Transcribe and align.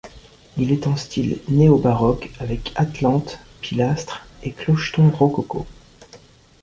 Il 0.57 0.71
est 0.71 0.87
en 0.87 0.95
style 0.95 1.41
néobaroque 1.47 2.31
avec 2.39 2.71
atlantes, 2.73 3.37
pilastres 3.61 4.25
et 4.41 4.51
clocheton 4.51 5.11
rococo. 5.11 5.67